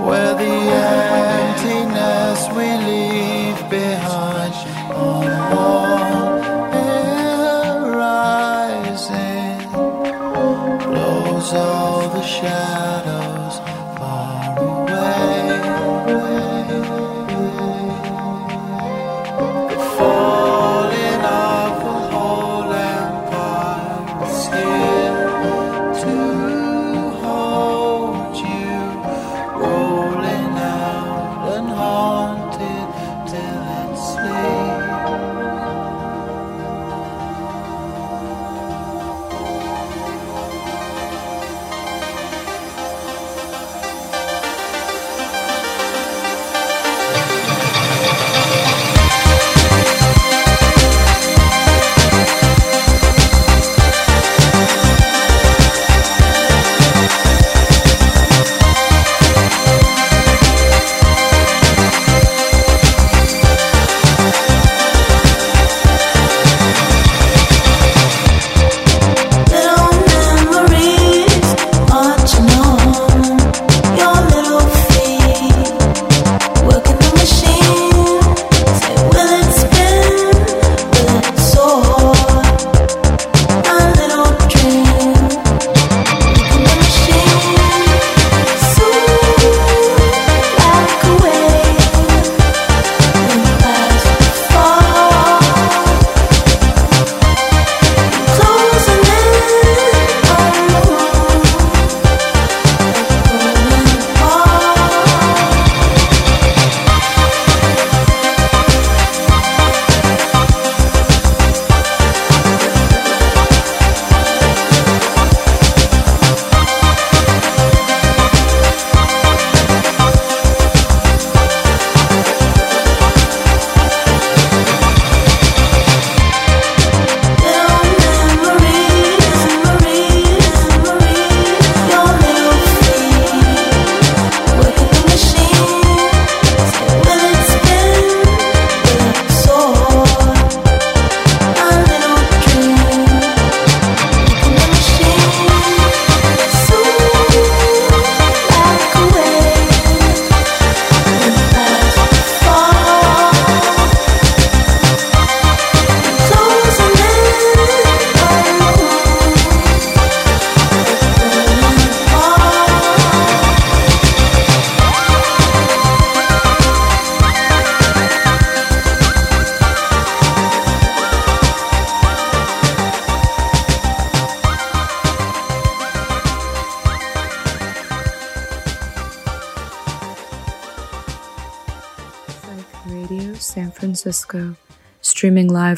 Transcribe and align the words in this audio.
where 0.00 0.34
the 0.34 0.57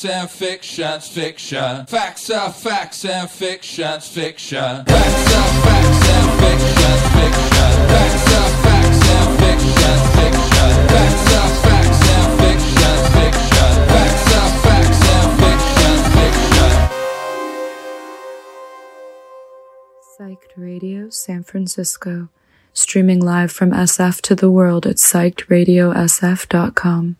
facts 0.00 0.16
and 0.16 0.30
fictions, 0.30 1.08
fiction. 1.08 1.84
Facts 1.86 2.30
are 2.30 2.52
facts 2.52 3.04
and 3.04 3.30
fictions, 3.30 4.08
fiction. 4.08 4.84
Facts 4.86 5.34
are 5.34 5.60
facts 5.60 6.08
and 6.08 6.40
fictions, 6.40 7.02
fiction. 7.12 7.88
Facts 7.90 8.32
are 8.32 8.50
facts 8.64 9.08
and 9.10 9.38
fictions, 9.40 10.04
fiction. 10.16 10.88
Facts 10.88 11.34
are 11.36 11.52
facts 11.60 12.08
and 12.08 12.40
fictions, 12.40 13.04
fiction. 13.12 13.74
Facts 13.92 14.32
are 14.40 14.52
facts 14.64 15.02
and 15.12 15.30
fictions, 15.42 16.04
fiction. 16.16 16.72
Psyched 20.16 20.52
Radio, 20.56 21.10
San 21.10 21.42
Francisco. 21.42 22.30
Streaming 22.72 23.20
live 23.20 23.52
from 23.52 23.72
SF 23.72 24.22
to 24.22 24.34
the 24.34 24.50
world 24.50 24.86
at 24.86 24.96
psychedradiosf.com. 24.96 27.19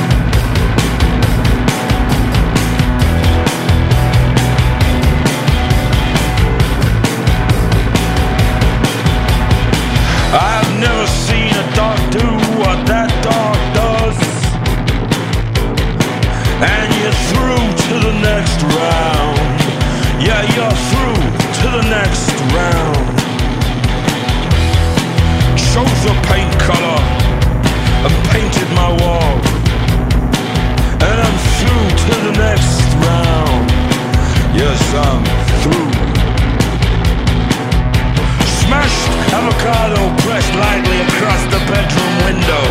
Ricardo 39.63 40.09
pressed 40.23 40.55
lightly 40.55 41.01
across 41.01 41.43
the 41.53 41.59
bedroom 41.69 42.13
window. 42.25 42.63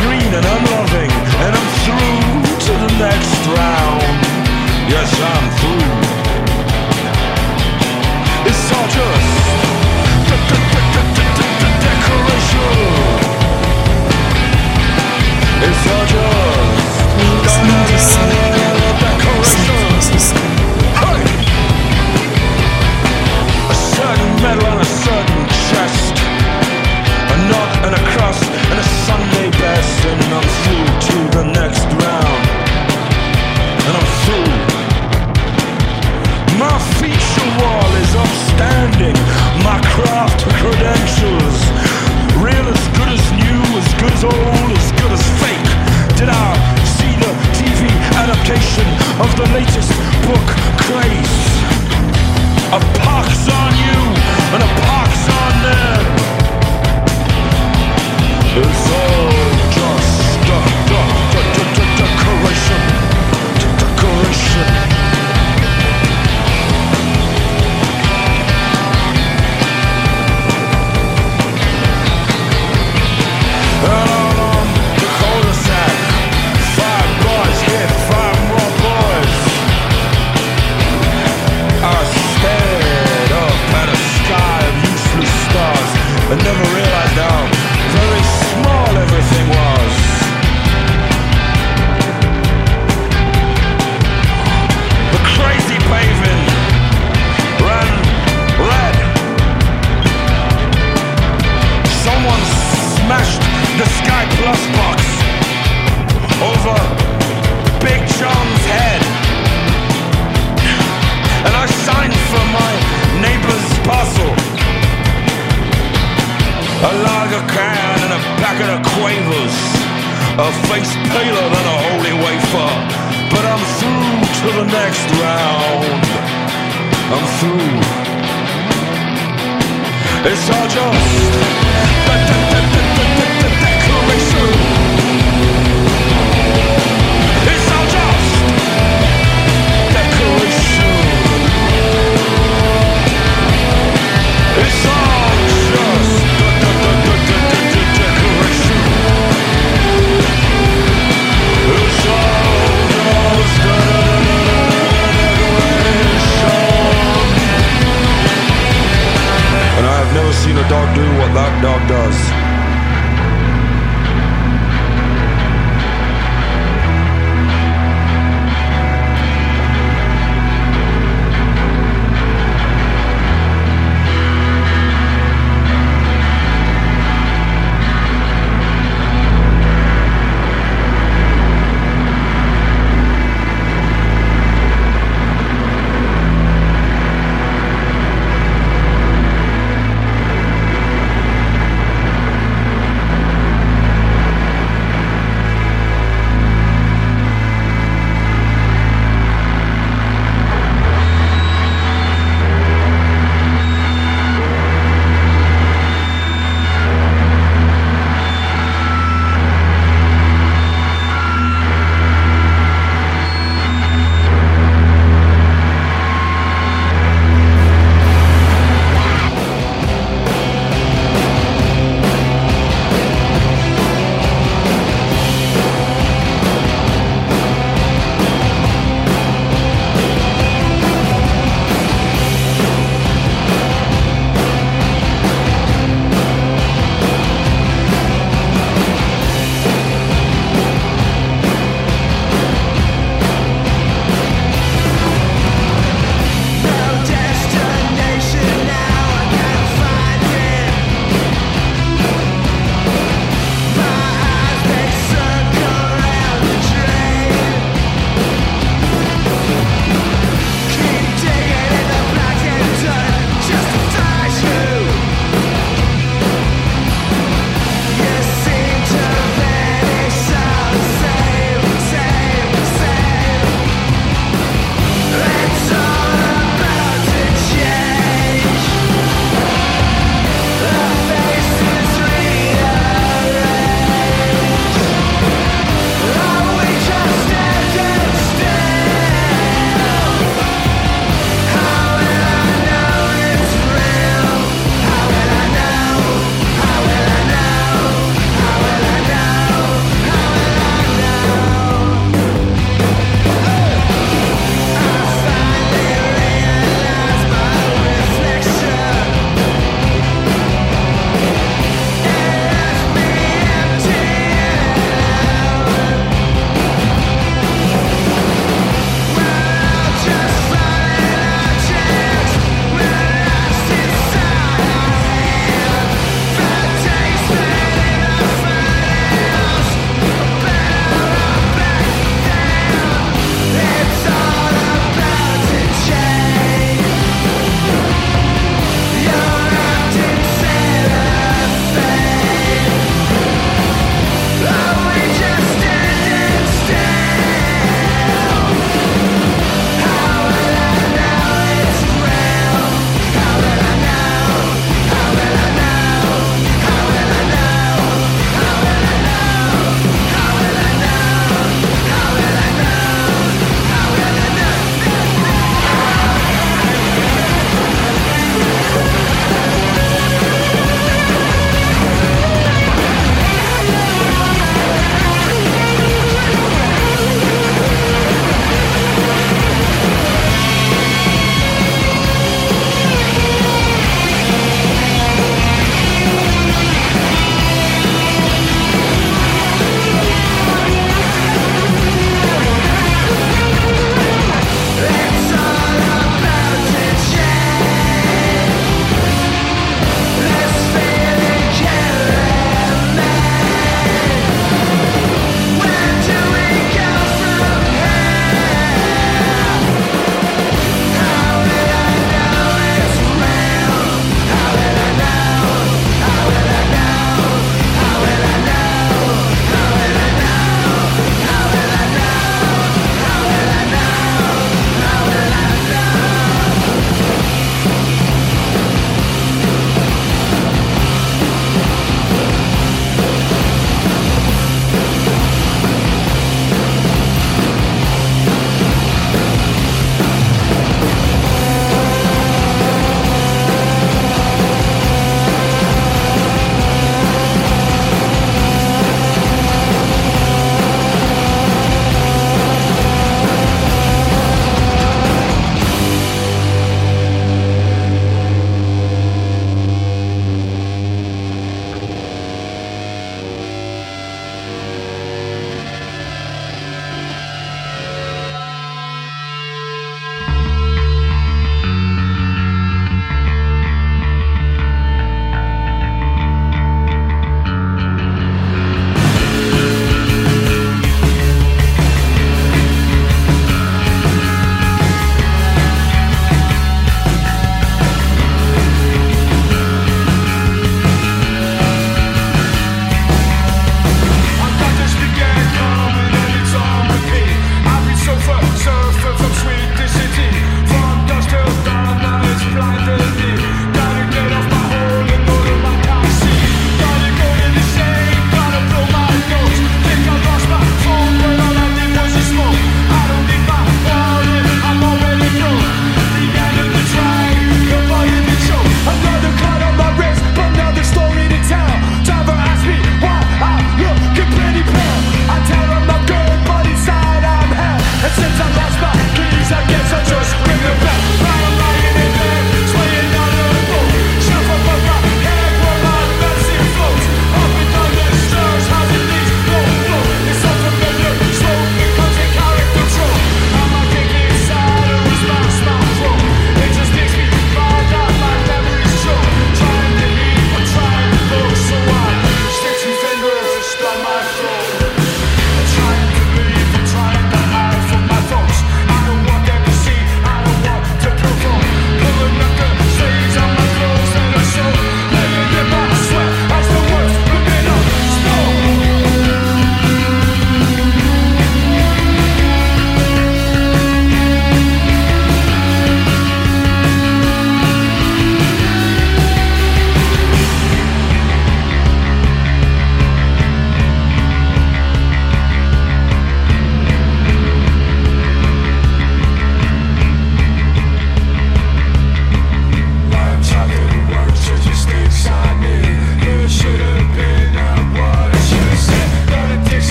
Green 0.00 0.32
and 0.32 0.46
unreal. 0.46 0.69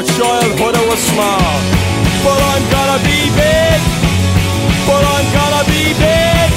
a 0.00 0.02
childhood 0.02 0.74
or 0.74 0.90
a. 0.90 0.96
But 2.24 2.40
I'm 2.52 2.64
gonna 2.74 2.98
be 3.04 3.20
big. 3.38 3.78
But 4.88 5.04
I'm 5.14 5.26
gonna 5.38 5.64
be 5.70 5.82
big. 5.94 6.50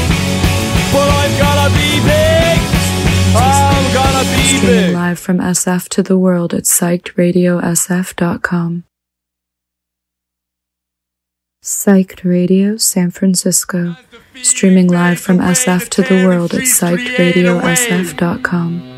But 0.93 1.09
I'm 1.19 1.33
gonna 1.38 1.69
be 1.77 1.89
big. 2.01 2.57
I'm 3.35 3.85
gonna 3.93 4.25
be 4.33 4.41
big. 4.41 4.57
Streaming 4.57 4.93
live 4.93 5.19
from 5.19 5.38
SF 5.39 5.89
to 5.89 6.01
the 6.01 6.17
world 6.17 6.53
at 6.53 6.63
psychedradiosf.com. 6.63 8.83
Psyched 11.63 12.23
Radio 12.23 12.77
San 12.77 13.11
Francisco, 13.11 13.97
streaming 14.41 14.88
live 14.88 15.19
from 15.19 15.39
SF 15.39 15.89
to 15.89 16.01
the 16.01 16.25
world 16.25 16.53
at 16.53 16.61
psychedradiosf.com 16.61 18.96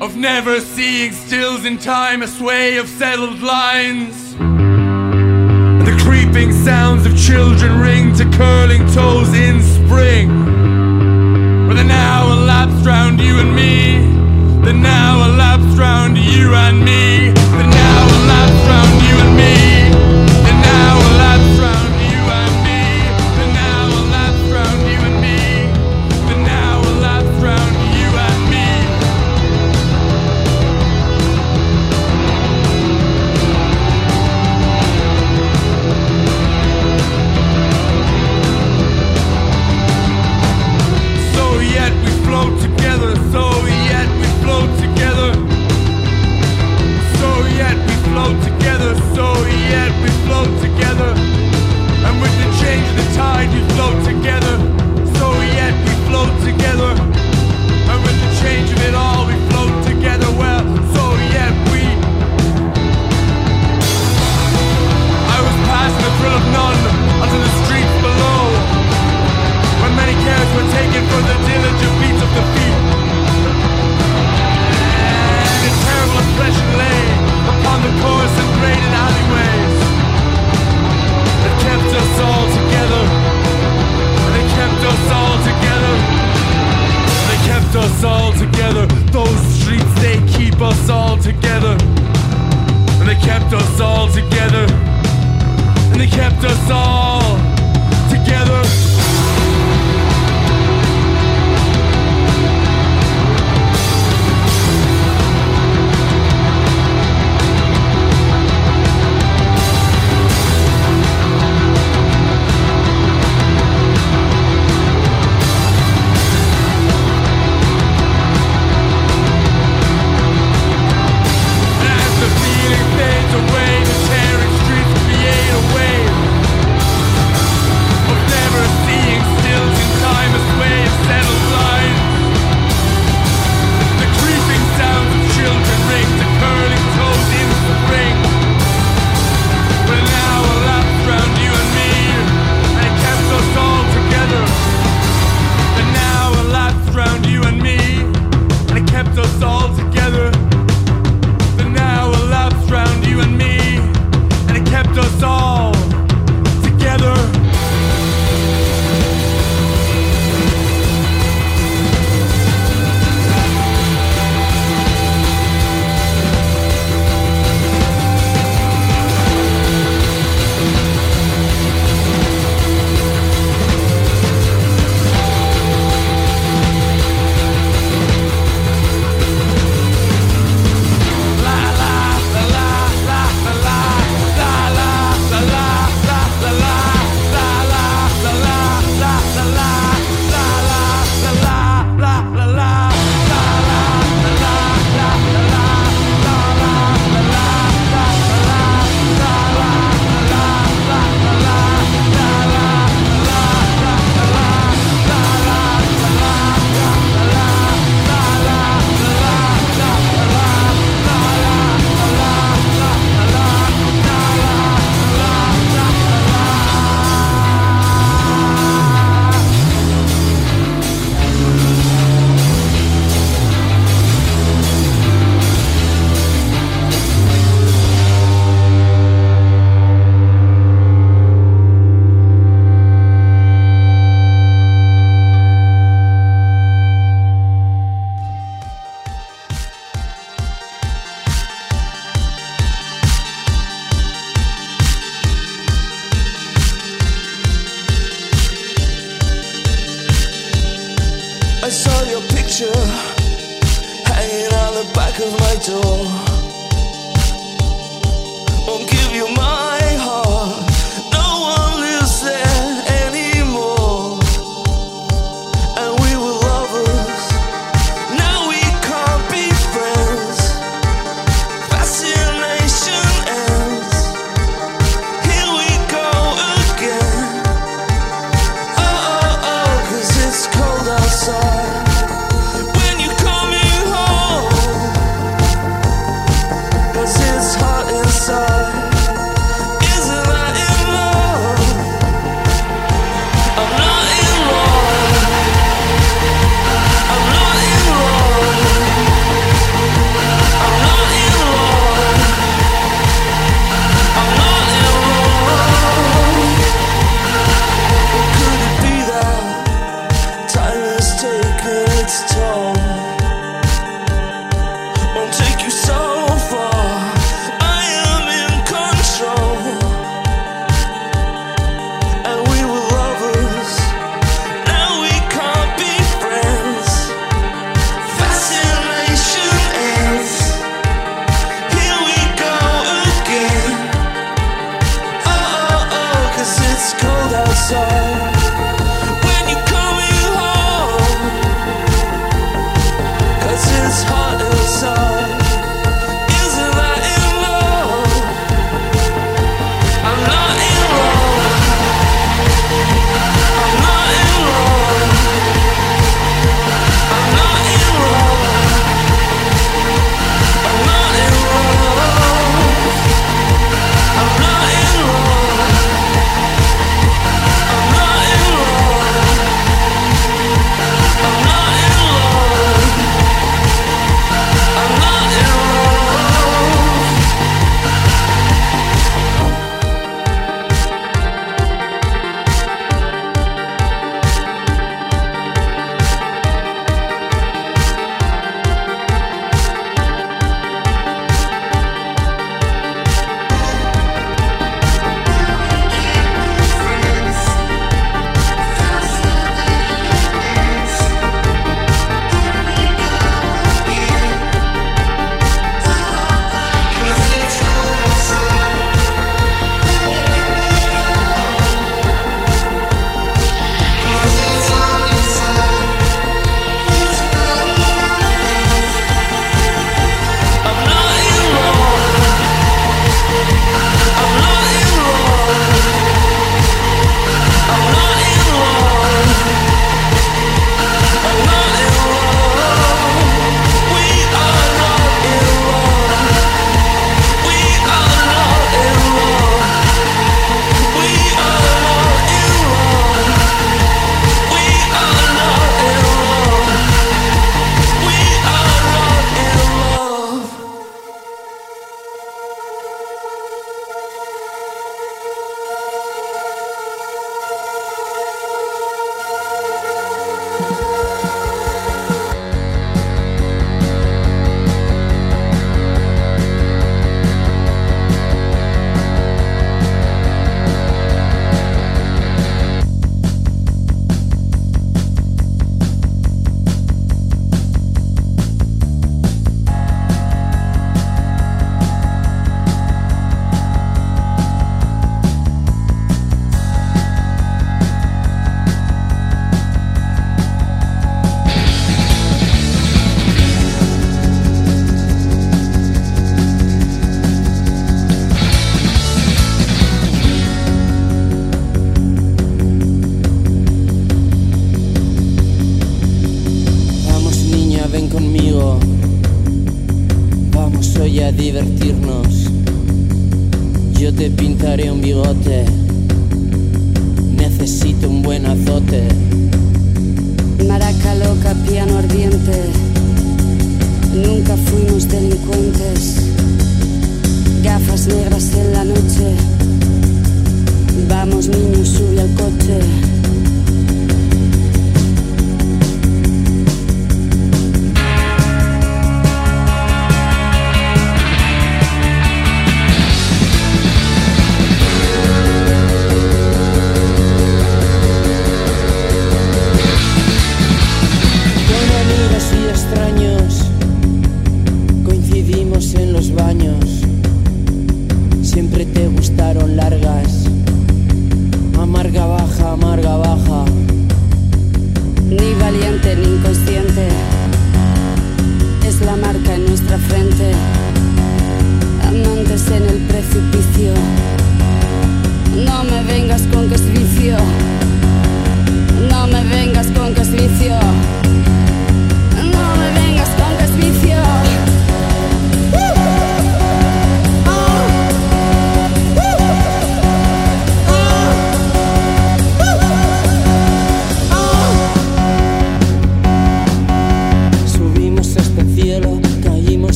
of 0.00 0.14
never 0.16 0.60
seeing 0.60 1.12
stills 1.12 1.64
in 1.64 1.78
time 1.78 2.22
a 2.22 2.26
sway 2.26 2.76
of 2.76 2.88
settled 2.88 3.40
lines. 3.40 4.34
And 4.38 5.86
the 5.86 5.96
creeping 6.04 6.52
sounds 6.52 7.06
of 7.06 7.16
children 7.16 7.80
ring 7.80 8.14
to 8.16 8.24
curling 8.36 8.86
toes 8.92 9.32
in 9.34 9.62
spring. 9.62 10.28
Where 11.66 11.76
the 11.76 11.84
now 11.84 12.32
elapsed 12.32 12.84
round 12.84 13.20
you 13.20 13.38
and 13.38 13.54
me, 13.54 13.98
the 14.64 14.72
now 14.72 15.24
elapsed 15.24 15.78
round 15.78 16.18
you 16.18 16.54
and 16.54 16.84
me. 16.84 17.75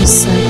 listening 0.00 0.49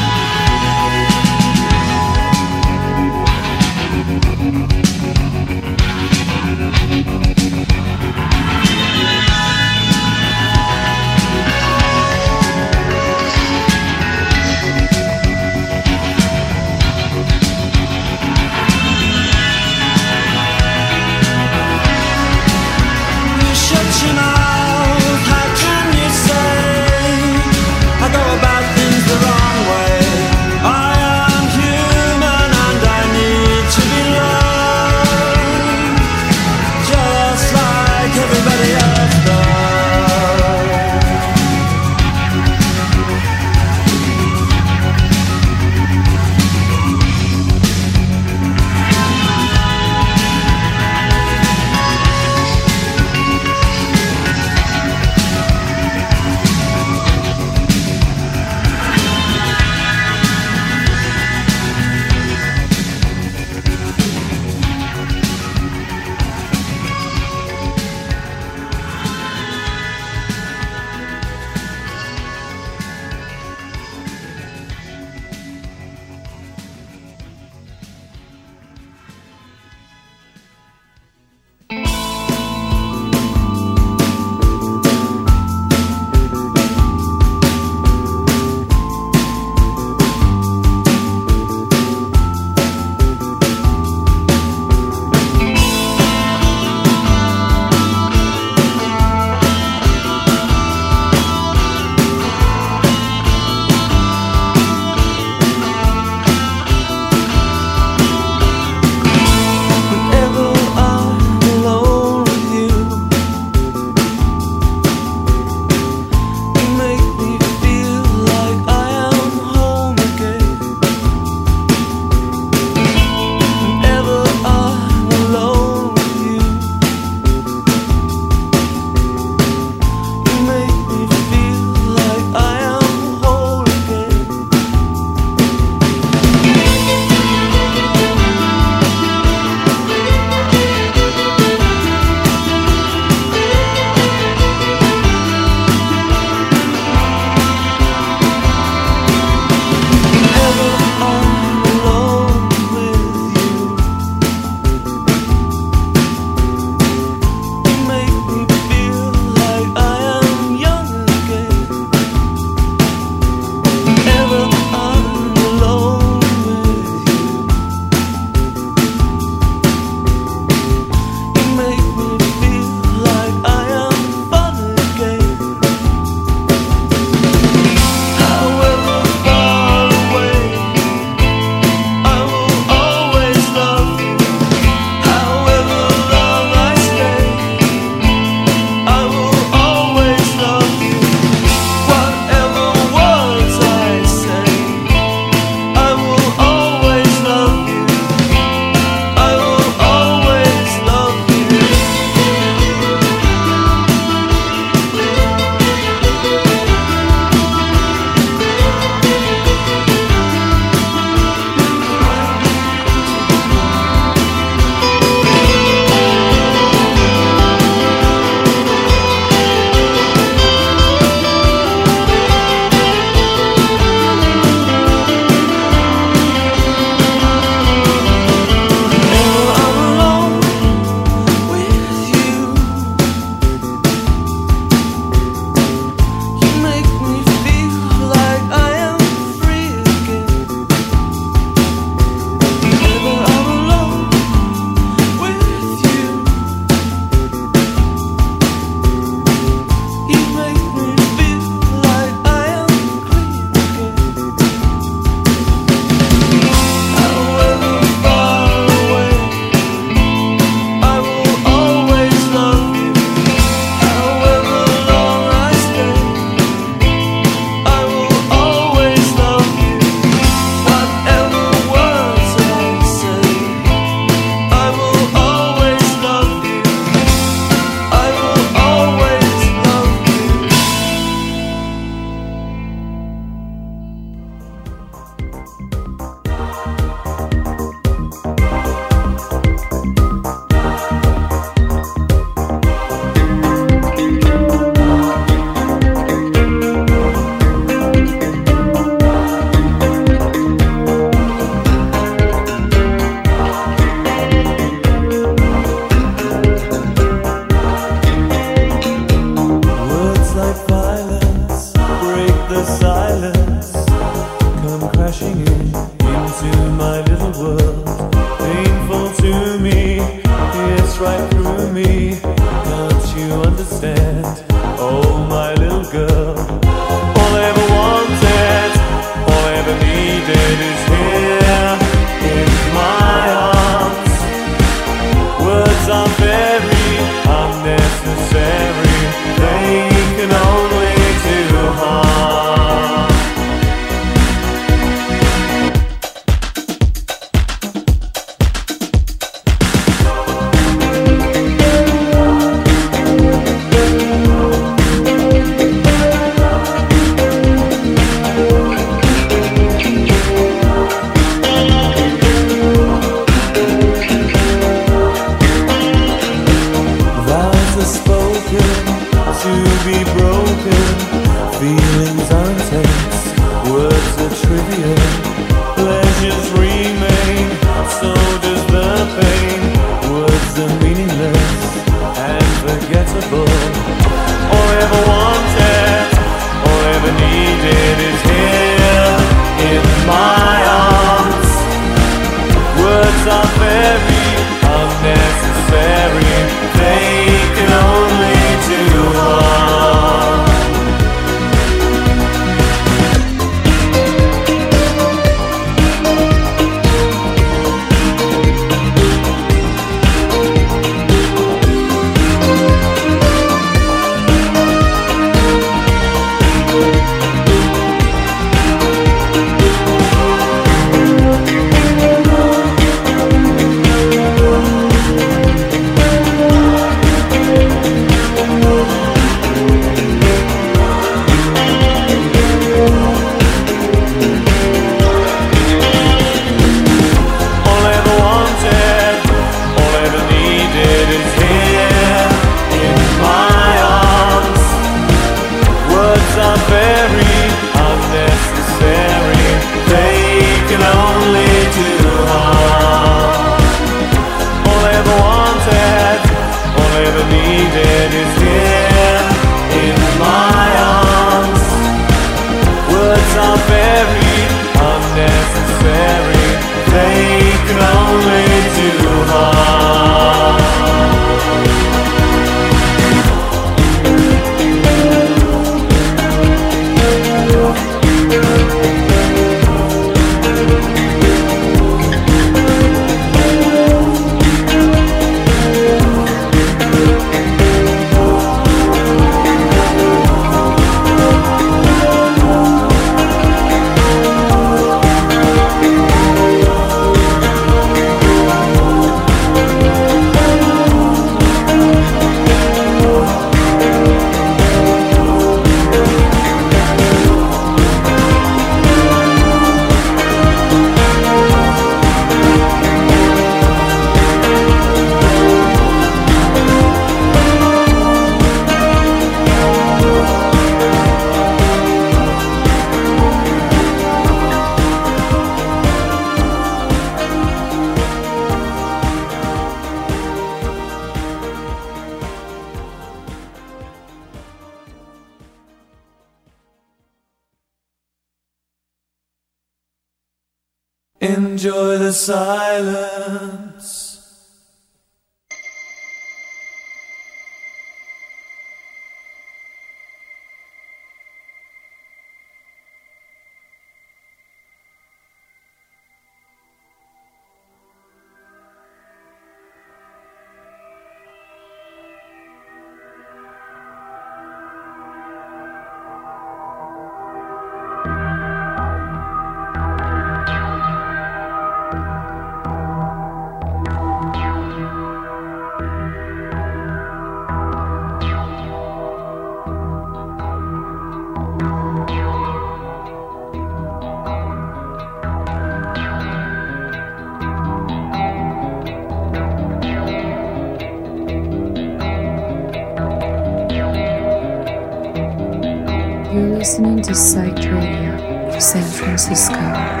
listening 596.61 597.01
to 597.01 597.13
Psyched 597.13 597.73
Radio, 597.73 598.59
San 598.59 598.87
Francisco. 598.91 600.00